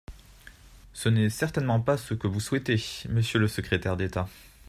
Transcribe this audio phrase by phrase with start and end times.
[0.93, 4.27] Ce n’est certainement pas ce que vous souhaitez, monsieur le secrétaire d’État.